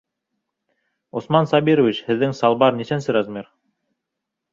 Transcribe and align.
Усман 1.19 1.49
Сабирович, 1.51 1.99
һеҙҙең 2.07 2.33
салбар 2.39 2.79
нисәнсе 2.79 3.17
размер. 3.19 3.51